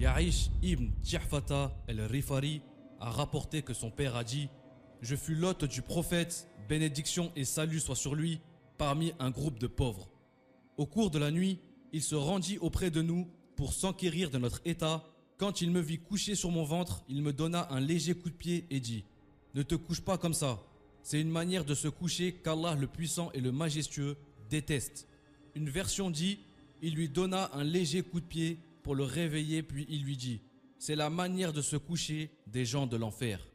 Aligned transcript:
Ya'ish 0.00 0.48
ibn 0.62 0.88
Tihfata 1.02 1.76
el-Rifari 1.86 2.62
a 3.00 3.10
rapporté 3.10 3.60
que 3.60 3.74
son 3.74 3.90
père 3.90 4.16
a 4.16 4.24
dit 4.24 4.48
Je 5.02 5.14
fus 5.14 5.34
l'hôte 5.34 5.66
du 5.66 5.82
prophète, 5.82 6.48
bénédiction 6.70 7.30
et 7.36 7.44
salut 7.44 7.80
soient 7.80 7.94
sur 7.94 8.14
lui, 8.14 8.40
parmi 8.78 9.12
un 9.18 9.28
groupe 9.28 9.58
de 9.58 9.66
pauvres. 9.66 10.08
Au 10.78 10.86
cours 10.86 11.10
de 11.10 11.18
la 11.18 11.30
nuit, 11.30 11.58
il 11.92 12.02
se 12.02 12.14
rendit 12.14 12.56
auprès 12.56 12.90
de 12.90 13.02
nous 13.02 13.28
pour 13.56 13.74
s'enquérir 13.74 14.30
de 14.30 14.38
notre 14.38 14.62
état. 14.64 15.04
Quand 15.36 15.60
il 15.60 15.70
me 15.70 15.80
vit 15.80 15.98
couché 15.98 16.34
sur 16.34 16.50
mon 16.50 16.64
ventre, 16.64 17.04
il 17.10 17.20
me 17.22 17.34
donna 17.34 17.68
un 17.70 17.80
léger 17.80 18.14
coup 18.14 18.30
de 18.30 18.34
pied 18.34 18.66
et 18.70 18.80
dit 18.80 19.04
Ne 19.54 19.62
te 19.62 19.74
couche 19.74 20.00
pas 20.00 20.16
comme 20.16 20.32
ça. 20.32 20.62
C'est 21.02 21.20
une 21.20 21.28
manière 21.28 21.66
de 21.66 21.74
se 21.74 21.88
coucher 21.88 22.32
qu'Allah 22.42 22.74
le 22.74 22.86
puissant 22.86 23.30
et 23.34 23.40
le 23.40 23.52
majestueux 23.52 24.16
déteste. 24.48 25.06
Une 25.54 25.68
version 25.68 26.10
dit 26.10 26.38
Il 26.80 26.94
lui 26.94 27.10
donna 27.10 27.50
un 27.52 27.64
léger 27.64 28.00
coup 28.00 28.20
de 28.20 28.24
pied 28.24 28.60
pour 28.82 28.94
le 28.94 29.04
réveiller, 29.04 29.62
puis 29.62 29.86
il 29.88 30.04
lui 30.04 30.16
dit 30.16 30.42
C'est 30.78 30.96
la 30.96 31.10
manière 31.10 31.52
de 31.52 31.62
se 31.62 31.76
coucher 31.76 32.30
des 32.46 32.64
gens 32.64 32.86
de 32.86 32.96
l'enfer. 32.96 33.46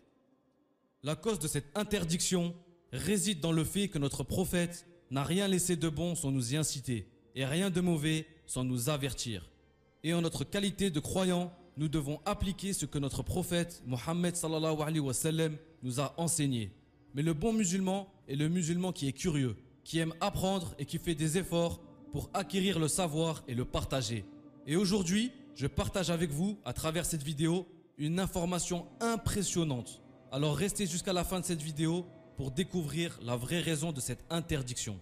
La 1.03 1.15
cause 1.15 1.39
de 1.39 1.47
cette 1.47 1.75
interdiction 1.75 2.55
réside 2.91 3.39
dans 3.39 3.51
le 3.51 3.63
fait 3.63 3.87
que 3.87 3.99
notre 3.99 4.23
prophète 4.23 4.87
n'a 5.11 5.23
rien 5.23 5.47
laissé 5.47 5.75
de 5.75 5.89
bon 5.89 6.15
sans 6.15 6.31
nous 6.31 6.53
y 6.53 6.57
inciter, 6.57 7.07
et 7.35 7.45
rien 7.45 7.69
de 7.69 7.81
mauvais 7.81 8.25
sans 8.45 8.63
nous 8.63 8.89
avertir. 8.89 9.49
Et 10.03 10.13
en 10.13 10.21
notre 10.21 10.43
qualité 10.43 10.89
de 10.89 10.99
croyants, 10.99 11.51
nous 11.77 11.89
devons 11.89 12.19
appliquer 12.25 12.73
ce 12.73 12.85
que 12.85 12.99
notre 12.99 13.23
prophète 13.23 13.83
Mohammed 13.85 14.35
sallallahu 14.35 14.81
alayhi 14.81 14.99
wa 14.99 15.13
sallam 15.13 15.57
nous 15.83 15.99
a 15.99 16.13
enseigné. 16.17 16.71
Mais 17.13 17.21
le 17.21 17.33
bon 17.33 17.53
musulman 17.53 18.07
est 18.27 18.35
le 18.35 18.49
musulman 18.49 18.91
qui 18.91 19.07
est 19.07 19.13
curieux, 19.13 19.55
qui 19.83 19.99
aime 19.99 20.13
apprendre 20.21 20.73
et 20.79 20.85
qui 20.85 20.97
fait 20.97 21.15
des 21.15 21.37
efforts 21.37 21.81
pour 22.11 22.29
acquérir 22.33 22.79
le 22.79 22.87
savoir 22.87 23.43
et 23.47 23.55
le 23.55 23.65
partager. 23.65 24.25
Et 24.67 24.75
aujourd'hui, 24.75 25.31
je 25.55 25.67
partage 25.67 26.09
avec 26.09 26.31
vous, 26.31 26.57
à 26.65 26.73
travers 26.73 27.05
cette 27.05 27.23
vidéo, 27.23 27.67
une 27.97 28.19
information 28.19 28.87
impressionnante. 28.99 30.01
Alors 30.31 30.57
restez 30.57 30.87
jusqu'à 30.87 31.13
la 31.13 31.23
fin 31.23 31.39
de 31.39 31.45
cette 31.45 31.61
vidéo 31.61 32.05
pour 32.35 32.51
découvrir 32.51 33.17
la 33.21 33.35
vraie 33.35 33.61
raison 33.61 33.91
de 33.91 33.99
cette 34.01 34.25
interdiction. 34.29 34.99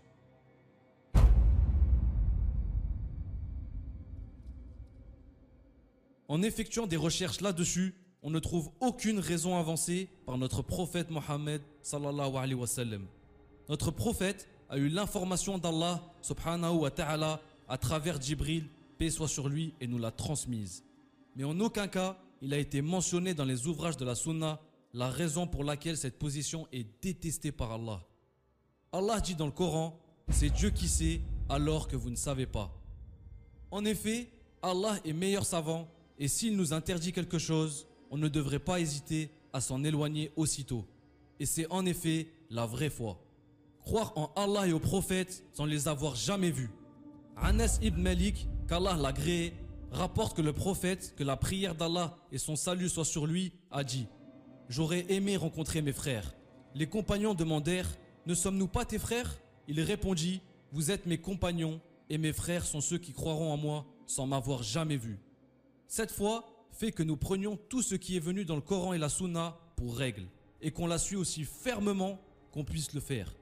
En 6.28 6.42
effectuant 6.42 6.88
des 6.88 6.98
recherches 6.98 7.42
là-dessus, 7.42 7.96
on 8.22 8.30
ne 8.30 8.40
trouve 8.40 8.70
aucune 8.80 9.20
raison 9.20 9.58
avancée 9.58 10.10
par 10.26 10.38
notre 10.38 10.62
prophète 10.62 11.10
Mohammed 11.10 11.62
sallallahu. 11.82 13.02
Notre 13.70 13.92
prophète 13.92 14.48
a 14.70 14.78
eu 14.78 14.88
l'information 14.88 15.58
d'Allah 15.58 16.02
à 17.68 17.78
travers 17.78 18.22
Jibril, 18.22 18.66
soit 19.10 19.28
sur 19.28 19.50
lui, 19.50 19.74
et 19.82 19.88
nous 19.88 19.98
l'a 19.98 20.12
transmise. 20.12 20.84
Mais 21.36 21.44
en 21.44 21.60
aucun 21.60 21.88
cas, 21.88 22.18
il 22.42 22.54
a 22.54 22.58
été 22.58 22.82
mentionné 22.82 23.34
dans 23.34 23.46
les 23.46 23.68
ouvrages 23.68 23.98
de 23.98 24.06
la 24.06 24.16
Sunna 24.16 24.60
la 24.94 25.10
raison 25.10 25.48
pour 25.48 25.64
laquelle 25.64 25.98
cette 25.98 26.20
position 26.20 26.68
est 26.72 26.86
détestée 27.02 27.52
par 27.52 27.72
Allah. 27.72 28.04
Allah 28.92 29.20
dit 29.20 29.36
dans 29.36 29.48
le 29.48 29.52
Coran, 29.52 30.00
c'est 30.30 30.52
Dieu 30.52 30.70
qui 30.70 30.88
sait 30.88 31.22
alors 31.50 31.88
que 31.88 31.96
vous 31.96 32.10
ne 32.10 32.16
savez 32.16 32.46
pas. 32.46 32.72
En 33.72 33.86
effet, 33.86 34.30
Allah 34.62 35.00
est 35.04 35.14
meilleur 35.14 35.46
savant 35.46 35.90
et 36.20 36.28
s'il 36.28 36.56
nous 36.56 36.74
interdit 36.74 37.12
quelque 37.12 37.40
chose, 37.40 37.88
on 38.12 38.18
ne 38.18 38.28
devrait 38.28 38.60
pas 38.60 38.80
hésiter 38.80 39.32
à 39.52 39.62
s'en 39.62 39.84
éloigner 39.84 40.32
aussitôt. 40.36 40.86
Et 41.40 41.46
c'est 41.46 41.70
en 41.72 41.86
effet 41.86 42.28
la 42.50 42.66
vraie 42.66 42.92
foi. 42.92 43.20
Croire 43.82 44.14
en 44.16 44.32
Allah 44.36 44.68
et 44.68 44.74
aux 44.74 44.80
prophètes 44.80 45.44
sans 45.54 45.66
les 45.66 45.88
avoir 45.88 46.16
jamais 46.16 46.52
vus. 46.52 46.70
Anas 47.36 47.80
ibn 47.82 48.00
Malik, 48.02 48.48
qu'Allah 48.64 48.98
rapporte 49.92 50.36
que 50.36 50.42
le 50.42 50.54
prophète, 50.54 51.14
que 51.16 51.24
la 51.24 51.38
prière 51.38 51.76
d'Allah 51.76 52.18
et 52.32 52.38
son 52.38 52.56
salut 52.56 52.90
soient 52.90 53.06
sur 53.06 53.28
lui, 53.28 53.54
a 53.72 53.84
dit 53.84 54.08
J'aurais 54.70 55.06
aimé 55.10 55.38
rencontrer 55.38 55.82
mes 55.82 55.94
frères. 55.94 56.34
Les 56.74 56.88
compagnons 56.88 57.34
demandèrent 57.34 57.98
Ne 58.26 58.34
sommes-nous 58.34 58.68
pas 58.68 58.86
tes 58.86 59.00
frères? 59.00 59.38
Il 59.68 59.80
répondit 59.82 60.42
Vous 60.72 60.92
êtes 60.92 61.06
mes 61.06 61.20
compagnons 61.20 61.80
et 62.10 62.18
mes 62.18 62.34
frères 62.34 62.66
sont 62.66 62.82
ceux 62.82 62.98
qui 62.98 63.14
croiront 63.14 63.52
en 63.52 63.58
moi 63.58 63.86
sans 64.06 64.28
m'avoir 64.28 64.64
jamais 64.64 64.98
vu. 64.98 65.20
Cette 65.88 66.12
foi 66.12 66.46
fait 66.72 66.92
que 66.92 67.04
nous 67.04 67.18
prenions 67.18 67.58
tout 67.70 67.82
ce 67.82 67.96
qui 67.96 68.18
est 68.18 68.22
venu 68.22 68.46
dans 68.46 68.56
le 68.56 68.62
Coran 68.62 68.94
et 68.94 68.98
la 68.98 69.10
Sunna 69.10 69.58
pour 69.76 69.96
règle 69.96 70.26
et 70.62 70.72
qu'on 70.72 70.88
la 70.88 70.98
suit 70.98 71.16
aussi 71.16 71.44
fermement 71.44 72.20
qu'on 72.52 72.64
puisse 72.64 72.94
le 72.94 73.02
faire. 73.02 73.34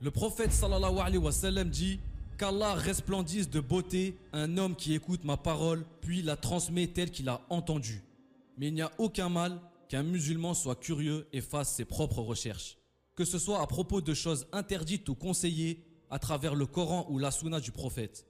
Le 0.00 0.10
prophète 0.10 0.52
sallallahu 0.52 0.98
alayhi 0.98 1.18
wa 1.18 1.32
sallam 1.32 1.68
dit 1.68 2.00
Qu'Allah 2.40 2.72
resplendisse 2.72 3.50
de 3.50 3.60
beauté 3.60 4.16
un 4.32 4.56
homme 4.56 4.74
qui 4.74 4.94
écoute 4.94 5.24
ma 5.24 5.36
parole 5.36 5.84
puis 6.00 6.22
la 6.22 6.36
transmet 6.36 6.86
telle 6.86 7.10
qu'il 7.10 7.28
a 7.28 7.42
entendue. 7.50 8.02
Mais 8.56 8.68
il 8.68 8.72
n'y 8.72 8.80
a 8.80 8.90
aucun 8.96 9.28
mal 9.28 9.60
qu'un 9.90 10.02
musulman 10.02 10.54
soit 10.54 10.76
curieux 10.76 11.28
et 11.34 11.42
fasse 11.42 11.74
ses 11.74 11.84
propres 11.84 12.22
recherches. 12.22 12.78
Que 13.14 13.26
ce 13.26 13.38
soit 13.38 13.60
à 13.60 13.66
propos 13.66 14.00
de 14.00 14.14
choses 14.14 14.46
interdites 14.52 15.06
ou 15.10 15.14
conseillées 15.14 15.84
à 16.08 16.18
travers 16.18 16.54
le 16.54 16.64
Coran 16.64 17.04
ou 17.10 17.18
la 17.18 17.30
Sunna 17.30 17.60
du 17.60 17.72
prophète. 17.72 18.24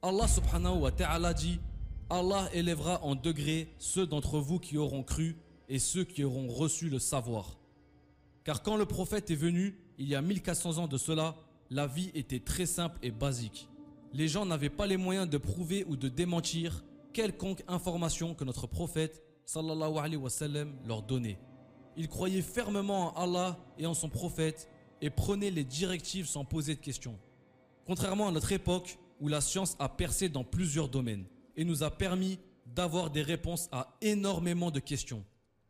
Allah 0.00 0.28
subhanahu 0.28 0.78
wa 0.78 0.90
ta'ala 0.90 1.34
dit 1.34 1.60
Allah 2.08 2.48
élèvera 2.54 3.04
en 3.04 3.16
degrés 3.16 3.68
ceux 3.76 4.06
d'entre 4.06 4.38
vous 4.38 4.58
qui 4.58 4.78
auront 4.78 5.02
cru 5.02 5.36
et 5.68 5.78
ceux 5.78 6.04
qui 6.04 6.24
auront 6.24 6.48
reçu 6.48 6.88
le 6.88 6.98
savoir. 6.98 7.58
Car 8.44 8.62
quand 8.62 8.78
le 8.78 8.86
prophète 8.86 9.30
est 9.30 9.34
venu, 9.34 9.78
il 9.98 10.08
y 10.08 10.14
a 10.14 10.22
1400 10.22 10.78
ans 10.78 10.88
de 10.88 10.96
cela, 10.96 11.36
la 11.70 11.86
vie 11.86 12.10
était 12.14 12.40
très 12.40 12.66
simple 12.66 12.98
et 13.02 13.10
basique. 13.10 13.68
Les 14.12 14.28
gens 14.28 14.46
n'avaient 14.46 14.70
pas 14.70 14.86
les 14.86 14.96
moyens 14.96 15.28
de 15.28 15.38
prouver 15.38 15.84
ou 15.88 15.96
de 15.96 16.08
démentir 16.08 16.84
quelconque 17.12 17.62
information 17.68 18.34
que 18.34 18.44
notre 18.44 18.66
prophète 18.66 19.22
sallallahu 19.44 20.16
wa 20.16 20.30
leur 20.86 21.02
donnait. 21.02 21.38
Ils 21.96 22.08
croyaient 22.08 22.42
fermement 22.42 23.16
en 23.18 23.22
Allah 23.22 23.58
et 23.78 23.86
en 23.86 23.94
son 23.94 24.08
prophète 24.08 24.68
et 25.00 25.10
prenaient 25.10 25.50
les 25.50 25.64
directives 25.64 26.26
sans 26.26 26.44
poser 26.44 26.74
de 26.74 26.80
questions. 26.80 27.18
Contrairement 27.86 28.28
à 28.28 28.32
notre 28.32 28.52
époque 28.52 28.98
où 29.20 29.28
la 29.28 29.40
science 29.40 29.76
a 29.78 29.88
percé 29.88 30.28
dans 30.28 30.44
plusieurs 30.44 30.88
domaines 30.88 31.24
et 31.56 31.64
nous 31.64 31.82
a 31.82 31.90
permis 31.90 32.38
d'avoir 32.66 33.10
des 33.10 33.22
réponses 33.22 33.68
à 33.72 33.96
énormément 34.00 34.70
de 34.70 34.80
questions. 34.80 35.24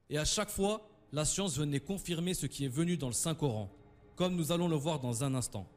Et 0.09 0.19
à 0.19 0.25
chaque 0.25 0.51
fois, 0.51 0.89
la 1.13 1.25
science 1.25 1.59
venait 1.59 1.81
confirmer 1.81 2.35
ce 2.35 2.47
qui 2.47 2.65
est 2.65 2.69
venu 2.69 2.97
dans 2.97 3.07
le 3.09 3.13
Saint-Coran, 3.13 3.71
comme 4.17 4.35
nous 4.35 4.51
allons 4.51 4.69
le 4.69 4.77
voir 4.77 4.99
dans 5.01 5.23
un 5.23 5.35
instant. 5.35 5.69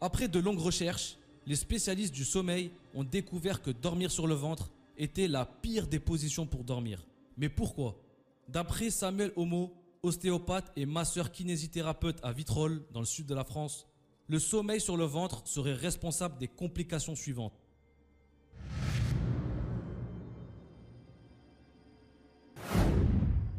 Après 0.00 0.28
de 0.28 0.38
longues 0.38 0.60
recherches, 0.60 1.16
les 1.46 1.56
spécialistes 1.56 2.14
du 2.14 2.24
sommeil 2.24 2.70
ont 2.94 3.02
découvert 3.02 3.62
que 3.62 3.70
dormir 3.70 4.12
sur 4.12 4.26
le 4.26 4.34
ventre 4.34 4.70
était 4.96 5.26
la 5.26 5.44
pire 5.44 5.88
des 5.88 5.98
positions 5.98 6.46
pour 6.46 6.62
dormir. 6.62 7.04
Mais 7.36 7.48
pourquoi? 7.48 8.00
D'après 8.48 8.90
Samuel 8.90 9.32
Homo, 9.34 9.72
ostéopathe 10.02 10.70
et 10.76 10.86
masseur 10.86 11.32
kinésithérapeute 11.32 12.18
à 12.22 12.32
Vitrolles, 12.32 12.82
dans 12.92 13.00
le 13.00 13.06
sud 13.06 13.26
de 13.26 13.34
la 13.34 13.44
France, 13.44 13.86
le 14.28 14.38
sommeil 14.38 14.80
sur 14.80 14.96
le 14.96 15.04
ventre 15.04 15.42
serait 15.46 15.74
responsable 15.74 16.38
des 16.38 16.48
complications 16.48 17.16
suivantes. 17.16 17.58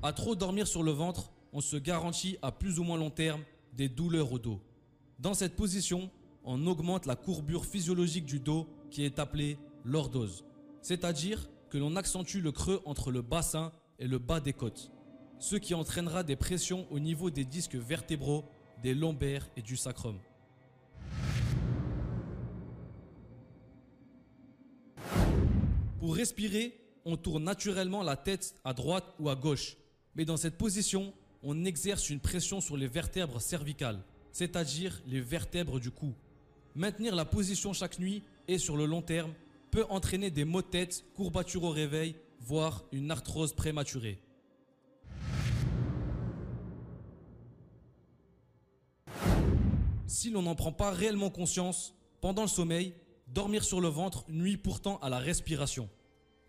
À 0.01 0.13
trop 0.13 0.35
dormir 0.35 0.67
sur 0.67 0.83
le 0.83 0.91
ventre, 0.91 1.31
on 1.51 1.59
se 1.59 1.75
garantit 1.75 2.37
à 2.41 2.53
plus 2.53 2.79
ou 2.79 2.83
moins 2.83 2.97
long 2.97 3.09
terme 3.09 3.43
des 3.73 3.89
douleurs 3.89 4.31
au 4.31 4.39
dos. 4.39 4.61
Dans 5.17 5.33
cette 5.33 5.57
position, 5.57 6.09
on 6.43 6.65
augmente 6.67 7.05
la 7.05 7.15
courbure 7.15 7.65
physiologique 7.65 8.25
du 8.25 8.39
dos 8.39 8.67
qui 8.89 9.03
est 9.03 9.19
appelée 9.19 9.57
lordose, 9.83 10.45
c'est-à-dire 10.81 11.49
que 11.69 11.77
l'on 11.77 11.95
accentue 11.95 12.39
le 12.41 12.51
creux 12.51 12.81
entre 12.85 13.11
le 13.11 13.21
bassin 13.21 13.71
et 13.99 14.07
le 14.07 14.17
bas 14.17 14.39
des 14.39 14.53
côtes, 14.53 14.91
ce 15.37 15.55
qui 15.55 15.73
entraînera 15.73 16.23
des 16.23 16.35
pressions 16.35 16.87
au 16.91 16.99
niveau 16.99 17.29
des 17.29 17.45
disques 17.45 17.75
vertébraux, 17.75 18.45
des 18.81 18.93
lombaires 18.93 19.47
et 19.55 19.61
du 19.61 19.77
sacrum. 19.77 20.17
Pour 25.99 26.15
respirer, 26.15 26.79
on 27.05 27.17
tourne 27.17 27.43
naturellement 27.43 28.03
la 28.03 28.15
tête 28.15 28.55
à 28.63 28.73
droite 28.73 29.13
ou 29.19 29.29
à 29.29 29.35
gauche, 29.35 29.77
mais 30.15 30.25
dans 30.25 30.37
cette 30.37 30.57
position, 30.57 31.13
on 31.43 31.65
exerce 31.65 32.09
une 32.09 32.19
pression 32.19 32.61
sur 32.61 32.77
les 32.77 32.87
vertèbres 32.87 33.41
cervicales, 33.41 34.01
c'est-à-dire 34.31 35.01
les 35.05 35.21
vertèbres 35.21 35.79
du 35.79 35.91
cou. 35.91 36.13
Maintenir 36.75 37.15
la 37.15 37.25
position 37.25 37.73
chaque 37.73 37.99
nuit 37.99 38.23
et 38.47 38.57
sur 38.57 38.77
le 38.77 38.85
long 38.85 39.01
terme 39.01 39.33
peut 39.71 39.85
entraîner 39.89 40.31
des 40.31 40.45
maux 40.45 40.61
de 40.61 40.67
tête, 40.67 41.03
courbatures 41.15 41.63
au 41.63 41.69
réveil, 41.69 42.15
voire 42.39 42.83
une 42.91 43.11
arthrose 43.11 43.53
prématurée. 43.53 44.19
Si 50.07 50.29
l'on 50.31 50.41
n'en 50.41 50.55
prend 50.55 50.71
pas 50.71 50.91
réellement 50.91 51.29
conscience, 51.29 51.93
pendant 52.21 52.41
le 52.41 52.47
sommeil, 52.47 52.93
dormir 53.27 53.63
sur 53.63 53.79
le 53.79 53.87
ventre 53.87 54.25
nuit 54.29 54.57
pourtant 54.57 54.97
à 54.99 55.09
la 55.09 55.19
respiration. 55.19 55.89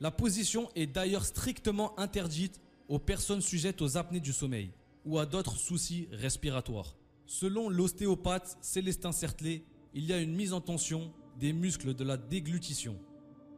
La 0.01 0.11
position 0.11 0.71
est 0.75 0.87
d'ailleurs 0.87 1.27
strictement 1.27 1.99
interdite 1.99 2.61
aux 2.89 2.99
personnes 2.99 3.43
sujettes 3.43 3.83
aux 3.83 3.97
apnées 3.97 4.21
du 4.21 4.33
sommeil 4.33 4.73
ou 5.05 5.19
à 5.19 5.27
d'autres 5.27 5.57
soucis 5.57 6.09
respiratoires. 6.11 6.97
Selon 7.27 7.69
l'ostéopathe 7.69 8.59
Célestin 8.61 9.13
Certelet, 9.13 9.63
il 9.95 10.05
y 10.05 10.13
a 10.13 10.19
une 10.21 10.35
mise 10.35 10.53
en 10.53 10.61
tension 10.61 11.13
des 11.39 11.53
muscles 11.53 11.95
de 11.95 12.05
la 12.05 12.17
déglutition. 12.17 12.97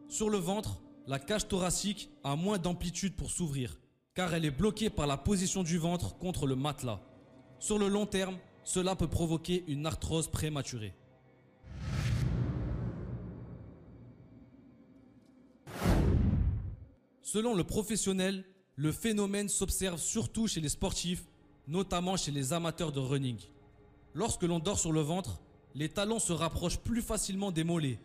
Sur 0.09 0.31
le 0.31 0.39
ventre, 0.39 0.81
la 1.07 1.19
cage 1.19 1.49
thoracique 1.49 2.11
a 2.25 2.37
moins 2.37 2.59
d'amplitude 2.59 3.17
pour 3.17 3.31
s'ouvrir, 3.31 3.79
car 4.15 4.33
elle 4.35 4.45
est 4.45 4.51
bloquée 4.51 4.91
par 4.91 5.07
la 5.07 5.17
position 5.17 5.63
du 5.63 5.79
ventre 5.79 6.17
contre 6.17 6.47
le 6.47 6.57
matelas. 6.57 7.01
Sur 7.59 7.79
le 7.79 7.89
long 7.89 8.07
terme, 8.07 8.39
cela 8.65 8.97
peut 8.97 9.09
provoquer 9.09 9.65
une 9.67 9.87
arthrose 9.87 10.29
prématurée. 10.29 10.95
Selon 17.23 17.55
le 17.55 17.65
professionnel, 17.65 18.45
le 18.77 18.93
phénomène 18.93 19.49
s'observe 19.49 19.99
surtout 19.99 20.47
chez 20.47 20.61
les 20.61 20.69
sportifs, 20.69 21.25
notamment 21.67 22.17
chez 22.17 22.31
les 22.31 22.53
amateurs 22.53 22.93
de 22.93 23.01
running. 23.01 23.39
Lorsque 24.15 24.43
l'on 24.43 24.59
dort 24.59 24.79
sur 24.79 24.93
le 24.93 25.01
ventre, 25.01 25.41
les 25.75 25.89
talons 25.89 26.19
se 26.19 26.33
rapprochent 26.33 26.79
plus 26.79 27.03
facilement 27.03 27.51
des 27.51 27.65
mollets. 27.65 27.99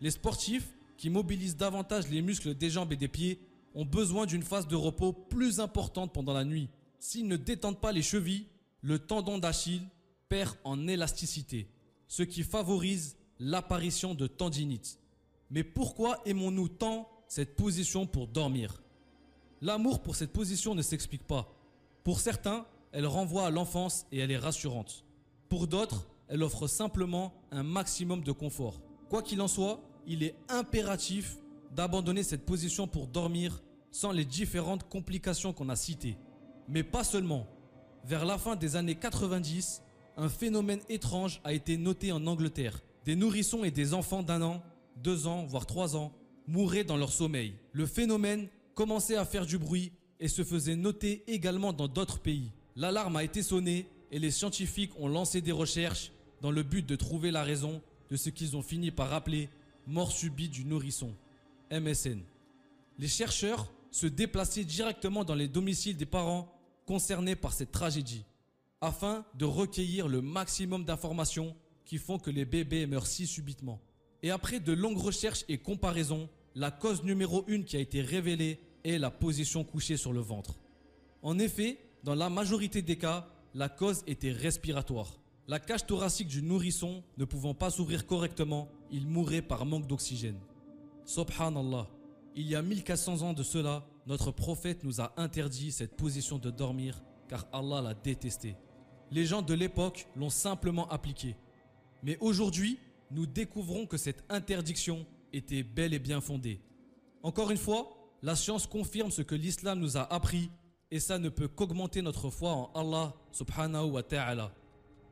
Les 0.00 0.10
sportifs, 0.10 0.76
qui 0.96 1.10
mobilisent 1.10 1.56
davantage 1.56 2.08
les 2.08 2.22
muscles 2.22 2.54
des 2.54 2.70
jambes 2.70 2.92
et 2.92 2.96
des 2.96 3.08
pieds, 3.08 3.40
ont 3.74 3.84
besoin 3.84 4.26
d'une 4.26 4.42
phase 4.42 4.68
de 4.68 4.76
repos 4.76 5.12
plus 5.12 5.60
importante 5.60 6.12
pendant 6.12 6.32
la 6.32 6.44
nuit. 6.44 6.68
S'ils 7.00 7.26
ne 7.26 7.36
détendent 7.36 7.80
pas 7.80 7.92
les 7.92 8.02
chevilles, 8.02 8.46
le 8.82 8.98
tendon 8.98 9.38
d'Achille 9.38 9.82
perd 10.28 10.56
en 10.64 10.86
élasticité, 10.86 11.68
ce 12.06 12.22
qui 12.22 12.42
favorise 12.42 13.16
l'apparition 13.40 14.14
de 14.14 14.26
tendinite. 14.26 14.98
Mais 15.50 15.64
pourquoi 15.64 16.20
aimons-nous 16.26 16.68
tant 16.68 17.08
cette 17.28 17.56
position 17.56 18.06
pour 18.06 18.28
dormir? 18.28 18.82
L'amour 19.60 20.02
pour 20.02 20.16
cette 20.16 20.32
position 20.32 20.74
ne 20.74 20.82
s'explique 20.82 21.26
pas. 21.26 21.52
Pour 22.04 22.20
certains, 22.20 22.66
elle 22.92 23.06
renvoie 23.06 23.46
à 23.46 23.50
l'enfance 23.50 24.06
et 24.12 24.18
elle 24.18 24.30
est 24.30 24.38
rassurante. 24.38 25.04
Pour 25.48 25.66
d'autres, 25.66 26.06
elle 26.28 26.42
offre 26.42 26.66
simplement 26.66 27.34
un 27.50 27.62
maximum 27.62 28.22
de 28.22 28.32
confort. 28.32 28.80
Quoi 29.08 29.22
qu'il 29.22 29.40
en 29.40 29.48
soit, 29.48 29.80
il 30.06 30.22
est 30.22 30.34
impératif 30.48 31.38
d'abandonner 31.74 32.22
cette 32.22 32.44
position 32.46 32.86
pour 32.86 33.06
dormir 33.06 33.62
sans 33.90 34.12
les 34.12 34.24
différentes 34.24 34.88
complications 34.88 35.52
qu'on 35.52 35.68
a 35.68 35.76
citées. 35.76 36.16
Mais 36.68 36.82
pas 36.82 37.04
seulement. 37.04 37.46
Vers 38.04 38.24
la 38.24 38.38
fin 38.38 38.56
des 38.56 38.76
années 38.76 38.96
90, 38.96 39.82
un 40.16 40.28
phénomène 40.28 40.80
étrange 40.88 41.40
a 41.44 41.52
été 41.52 41.76
noté 41.76 42.12
en 42.12 42.26
Angleterre. 42.26 42.82
Des 43.04 43.16
nourrissons 43.16 43.64
et 43.64 43.70
des 43.70 43.94
enfants 43.94 44.22
d'un 44.22 44.42
an, 44.42 44.62
deux 44.96 45.26
ans, 45.26 45.44
voire 45.44 45.66
trois 45.66 45.96
ans, 45.96 46.12
mouraient 46.46 46.84
dans 46.84 46.96
leur 46.96 47.12
sommeil. 47.12 47.54
Le 47.72 47.86
phénomène 47.86 48.48
commençait 48.74 49.16
à 49.16 49.24
faire 49.24 49.46
du 49.46 49.58
bruit 49.58 49.92
et 50.20 50.28
se 50.28 50.44
faisait 50.44 50.76
noter 50.76 51.24
également 51.26 51.72
dans 51.72 51.88
d'autres 51.88 52.20
pays. 52.20 52.52
L'alarme 52.76 53.16
a 53.16 53.24
été 53.24 53.42
sonnée 53.42 53.86
et 54.10 54.18
les 54.18 54.30
scientifiques 54.30 54.98
ont 54.98 55.08
lancé 55.08 55.40
des 55.40 55.52
recherches 55.52 56.12
dans 56.40 56.50
le 56.50 56.62
but 56.62 56.86
de 56.86 56.96
trouver 56.96 57.30
la 57.30 57.42
raison 57.42 57.82
de 58.10 58.16
ce 58.16 58.30
qu'ils 58.30 58.56
ont 58.56 58.62
fini 58.62 58.90
par 58.90 59.12
appeler 59.12 59.48
mort 59.86 60.12
subite 60.12 60.52
du 60.52 60.64
nourrisson, 60.64 61.14
MSN. 61.70 62.20
Les 62.98 63.08
chercheurs 63.08 63.72
se 63.90 64.06
déplaçaient 64.06 64.64
directement 64.64 65.24
dans 65.24 65.34
les 65.34 65.48
domiciles 65.48 65.96
des 65.96 66.06
parents 66.06 66.52
concernés 66.86 67.36
par 67.36 67.52
cette 67.52 67.72
tragédie, 67.72 68.24
afin 68.80 69.24
de 69.34 69.44
recueillir 69.44 70.08
le 70.08 70.20
maximum 70.20 70.84
d'informations 70.84 71.56
qui 71.84 71.98
font 71.98 72.18
que 72.18 72.30
les 72.30 72.44
bébés 72.44 72.86
meurent 72.86 73.06
si 73.06 73.26
subitement. 73.26 73.80
Et 74.22 74.30
après 74.30 74.60
de 74.60 74.72
longues 74.72 74.98
recherches 74.98 75.44
et 75.48 75.58
comparaisons, 75.58 76.28
la 76.54 76.70
cause 76.70 77.02
numéro 77.02 77.44
une 77.46 77.64
qui 77.64 77.76
a 77.76 77.80
été 77.80 78.00
révélée 78.00 78.60
est 78.84 78.98
la 78.98 79.10
position 79.10 79.64
couchée 79.64 79.96
sur 79.96 80.12
le 80.12 80.20
ventre. 80.20 80.58
En 81.22 81.38
effet, 81.38 81.78
dans 82.04 82.14
la 82.14 82.30
majorité 82.30 82.82
des 82.82 82.96
cas, 82.96 83.28
la 83.54 83.68
cause 83.68 84.02
était 84.06 84.32
respiratoire. 84.32 85.20
La 85.46 85.60
cage 85.60 85.86
thoracique 85.86 86.28
du 86.28 86.42
nourrisson 86.42 87.04
ne 87.18 87.24
pouvant 87.24 87.54
pas 87.54 87.70
s'ouvrir 87.70 88.06
correctement, 88.06 88.68
il 88.90 89.06
mourait 89.06 89.42
par 89.42 89.64
manque 89.64 89.86
d'oxygène. 89.86 90.40
Subhanallah, 91.04 91.88
il 92.34 92.48
y 92.48 92.56
a 92.56 92.62
1400 92.62 93.22
ans 93.22 93.32
de 93.32 93.42
cela, 93.42 93.86
notre 94.06 94.32
prophète 94.32 94.82
nous 94.82 95.00
a 95.00 95.12
interdit 95.16 95.70
cette 95.70 95.96
position 95.96 96.38
de 96.38 96.50
dormir 96.50 97.00
car 97.28 97.46
Allah 97.52 97.80
l'a 97.80 97.94
détesté. 97.94 98.56
Les 99.10 99.24
gens 99.24 99.42
de 99.42 99.54
l'époque 99.54 100.08
l'ont 100.16 100.30
simplement 100.30 100.88
appliquée. 100.88 101.36
Mais 102.02 102.18
aujourd'hui, 102.20 102.80
nous 103.10 103.26
découvrons 103.26 103.86
que 103.86 103.96
cette 103.96 104.24
interdiction 104.28 105.06
était 105.32 105.62
bel 105.62 105.94
et 105.94 105.98
bien 105.98 106.20
fondée. 106.20 106.60
Encore 107.22 107.50
une 107.50 107.56
fois, 107.56 107.96
la 108.22 108.34
science 108.34 108.66
confirme 108.66 109.10
ce 109.10 109.22
que 109.22 109.34
l'islam 109.34 109.78
nous 109.78 109.96
a 109.96 110.12
appris 110.12 110.50
et 110.94 111.00
ça 111.00 111.18
ne 111.18 111.28
peut 111.28 111.48
qu'augmenter 111.48 112.02
notre 112.02 112.30
foi 112.30 112.52
en 112.52 112.70
Allah 112.72 113.12
subhanahu 113.32 113.90
wa 113.90 114.02
ta'ala. 114.04 114.54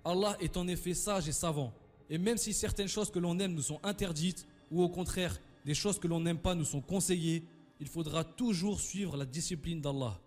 Allah 0.05 0.37
est 0.39 0.57
en 0.57 0.69
effet 0.69 0.95
sage 0.95 1.29
et 1.29 1.33
savant. 1.33 1.73
Et 2.09 2.19
même 2.19 2.37
si 2.37 2.53
certaines 2.53 2.87
choses 2.87 3.11
que 3.11 3.19
l'on 3.19 3.37
aime 3.41 3.53
nous 3.53 3.63
sont 3.63 3.81
interdites, 3.83 4.47
ou 4.71 4.81
au 4.81 4.89
contraire, 4.89 5.37
des 5.65 5.75
choses 5.75 5.99
que 5.99 6.07
l'on 6.07 6.21
n'aime 6.21 6.39
pas 6.39 6.55
nous 6.55 6.65
sont 6.65 6.81
conseillées, 6.81 7.45
il 7.81 7.89
faudra 7.89 8.23
toujours 8.23 8.81
suivre 8.81 9.17
la 9.17 9.27
discipline 9.27 9.81
d'Allah. 9.81 10.21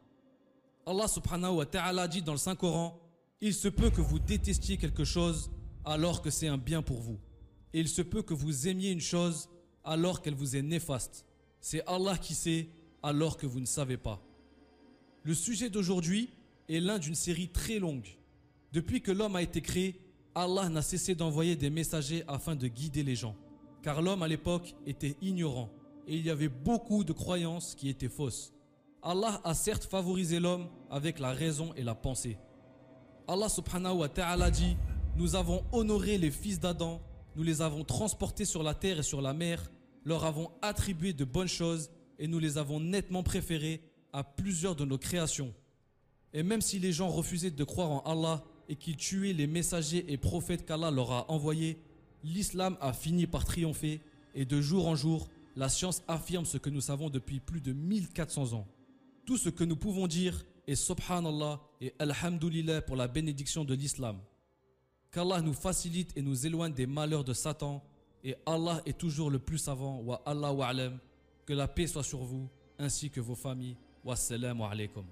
Allah 0.86 1.08
subhanahu 1.08 1.54
wa 1.54 1.66
ta'ala 1.66 2.10
dit 2.10 2.22
dans 2.22 2.34
le 2.34 2.38
Saint-Coran, 2.38 3.00
il 3.40 3.54
se 3.54 3.70
peut 3.70 3.92
que 3.92 4.02
vous 4.02 4.20
détestiez 4.20 4.76
quelque 4.76 5.06
chose 5.06 5.50
alors 5.86 6.22
que 6.22 6.32
c'est 6.32 6.50
un 6.50 6.58
bien 6.58 6.82
pour 6.82 7.00
vous. 7.00 7.18
Et 7.72 7.80
il 7.80 7.88
se 7.88 8.02
peut 8.02 8.24
que 8.24 8.34
vous 8.34 8.68
aimiez 8.68 8.92
une 8.92 9.00
chose 9.00 9.48
alors 9.86 10.22
qu'elle 10.22 10.36
vous 10.36 10.58
est 10.58 10.62
néfaste. 10.62 11.26
C'est 11.62 11.88
Allah 11.88 12.18
qui 12.18 12.34
sait 12.34 12.68
alors 13.02 13.38
que 13.38 13.46
vous 13.48 13.62
ne 13.62 13.66
savez 13.66 13.96
pas. 13.96 14.22
Le 15.26 15.34
sujet 15.34 15.70
d'aujourd'hui 15.70 16.30
est 16.70 16.80
l'un 16.80 17.00
d'une 17.00 17.16
série 17.16 17.50
très 17.50 17.80
longue 17.80 18.16
depuis 18.76 19.00
que 19.00 19.14
l'homme 19.14 19.38
a 19.38 19.42
été 19.42 19.62
créé, 19.62 20.02
Allah 20.36 20.68
n'a 20.68 20.82
cessé 20.82 21.16
d'envoyer 21.16 21.56
des 21.56 21.70
messagers 21.70 22.26
afin 22.28 22.58
de 22.58 22.68
guider 22.68 23.04
les 23.04 23.16
gens. 23.16 23.34
Car 23.82 24.02
l'homme 24.02 24.22
à 24.22 24.28
l'époque 24.28 24.76
était 24.86 25.16
ignorant 25.22 25.70
et 26.10 26.18
il 26.18 26.26
y 26.26 26.30
avait 26.30 26.50
beaucoup 26.50 27.06
de 27.06 27.14
croyances 27.14 27.74
qui 27.74 27.88
étaient 27.88 28.10
fausses. 28.10 28.52
Allah 29.02 29.40
a 29.46 29.54
certes 29.54 29.86
favorisé 29.86 30.42
l'homme 30.42 30.68
avec 30.90 31.20
la 31.20 31.32
raison 31.32 31.74
et 31.78 31.84
la 31.84 31.96
pensée. 31.96 32.38
Allah 33.30 33.48
subhanahu 33.48 34.00
wa 34.00 34.10
ta'ala 34.10 34.52
dit 34.52 34.76
Nous 35.16 35.38
avons 35.38 35.64
honoré 35.72 36.18
les 36.18 36.32
fils 36.32 36.60
d'Adam, 36.60 37.00
nous 37.38 37.44
les 37.44 37.62
avons 37.62 37.86
transportés 37.86 38.44
sur 38.44 38.62
la 38.62 38.74
terre 38.74 39.00
et 39.00 39.04
sur 39.04 39.22
la 39.22 39.34
mer, 39.34 39.72
leur 40.04 40.26
avons 40.26 40.52
attribué 40.62 41.14
de 41.14 41.24
bonnes 41.24 41.48
choses 41.48 41.90
et 42.20 42.28
nous 42.28 42.40
les 42.40 42.58
avons 42.58 42.82
nettement 42.82 43.24
préférés 43.24 43.82
à 44.16 44.24
plusieurs 44.24 44.76
de 44.76 44.86
nos 44.86 44.98
créations. 44.98 45.54
Et 46.34 46.42
même 46.42 46.62
si 46.62 46.80
les 46.80 46.94
gens 46.94 47.10
refusaient 47.10 47.52
de 47.52 47.64
croire 47.64 47.92
en 47.92 48.00
Allah, 48.00 48.44
et 48.70 48.76
qu'ils 48.78 48.98
tuaient 48.98 49.34
les 49.34 49.46
messagers 49.46 50.06
et 50.12 50.18
prophètes 50.18 50.66
qu'Allah 50.66 50.90
leur 50.90 51.12
a 51.12 51.30
envoyés, 51.30 51.78
l'islam 52.24 52.78
a 52.82 52.94
fini 52.94 53.28
par 53.28 53.46
triompher 53.46 54.02
et 54.34 54.46
de 54.46 54.62
jour 54.62 54.88
en 54.88 54.96
jour, 54.96 55.28
la 55.56 55.70
science 55.70 56.02
affirme 56.08 56.46
ce 56.46 56.58
que 56.58 56.70
nous 56.70 56.82
savons 56.82 57.10
depuis 57.10 57.40
plus 57.40 57.62
de 57.62 57.74
1400 57.74 58.54
ans. 58.54 58.68
Tout 59.26 59.38
ce 59.38 59.50
que 59.50 59.64
nous 59.64 59.76
pouvons 59.76 60.08
dire 60.08 60.46
est 60.66 60.76
subhanallah 60.76 61.62
et 61.82 61.94
alhamdulillah 62.00 62.82
pour 62.82 62.96
la 62.96 63.08
bénédiction 63.08 63.66
de 63.66 63.74
l'islam. 63.74 64.20
Qu'Allah 65.12 65.42
nous 65.42 65.54
facilite 65.54 66.12
et 66.16 66.22
nous 66.22 66.46
éloigne 66.46 66.74
des 66.74 66.88
malheurs 66.88 67.24
de 67.24 67.34
Satan 67.34 67.84
et 68.24 68.36
Allah 68.46 68.82
est 68.86 68.98
toujours 68.98 69.30
le 69.30 69.40
plus 69.40 69.58
savant 69.58 70.00
wa 70.00 70.22
Allah 70.26 70.54
wa'alam. 70.54 71.00
Que 71.46 71.54
la 71.54 71.68
paix 71.68 71.86
soit 71.86 72.04
sur 72.04 72.24
vous 72.24 72.50
ainsi 72.80 73.10
que 73.10 73.22
vos 73.22 73.36
familles. 73.36 73.78
والسلام 74.06 74.62
عليكم. 74.62 75.06